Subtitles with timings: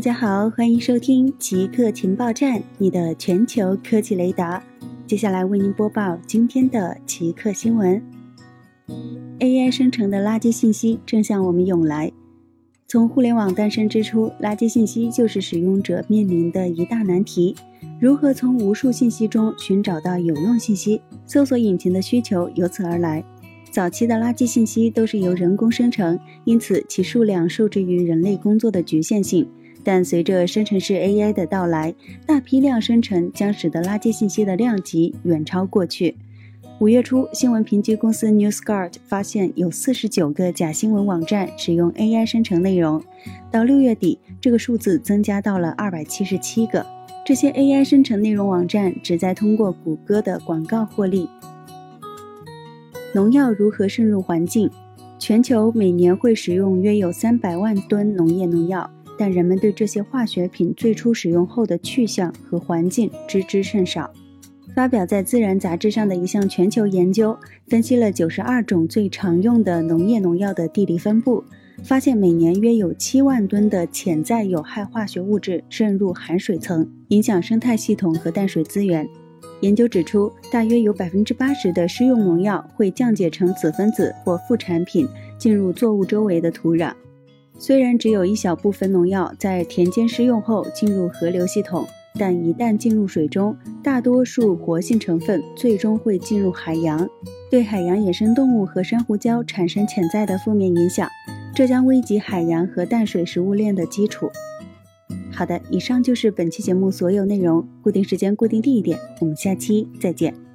[0.00, 4.64] 大家好，欢迎收听极客情报站，你的全球科技雷达。
[5.06, 8.02] 接下来为您播报今天的极客新闻。
[9.40, 12.10] AI 生成的垃圾信息正向我们涌来。
[12.88, 17.54] 从互联网诞生之初，垃圾信息就是使用者面临的一大难题。
[18.00, 21.02] 如何从无数信息中寻找到有用信息？
[21.26, 23.22] 搜索引擎的需求由此而来。
[23.70, 29.46] 早期的垃圾信息都是由人工生成，因此其数量受制于人类工作的局限性。
[29.82, 31.94] 但随着生成式 AI 的到来，
[32.26, 36.16] 大批量生成将使得垃圾信息的量级远超过去。
[36.78, 43.02] 五月初，新闻评级公司 NewsGuard 发现有四十九个假新闻网站使用 AI 生成内容，
[43.50, 46.86] 到六月底，这个数字增加到了二百七十七个。
[47.26, 51.28] 这些 AI 生成内容网站旨在通过谷歌的广告获利。
[53.14, 54.70] 农药如何渗入环境？
[55.18, 64.10] 全球每年会使用约有三百万吨农业农药，但人们对这些化学品最初使用后的去向和环境知之甚少。
[64.74, 71.44] 发表在《自然》杂志上的一项全球研究，分析了九十二种最常用的农业农药的地理分布，
[71.84, 79.06] 发现每年约有七万吨的潜在有害化学物质渗入含水层，影响生态系统和淡水资源。
[79.60, 86.94] 研究指出，大约有百分之八十的施用农药会降解成子分子或副产品，进入作物周围的土壤。
[87.60, 91.86] 虽然只有一小部分农药在田间施用后进入河流系统，
[92.18, 97.06] 但一旦进入水中，大多数活性成分最终会进入海洋，
[97.50, 101.06] 对海洋野生动物和珊瑚礁产生潜在的负面影响，
[101.54, 104.30] 这将危及海洋和淡水食物链的基础。
[105.30, 107.68] 好的，以上就是本期节目所有内容。
[107.82, 110.49] 固定时间，固定地点，我们下期再见。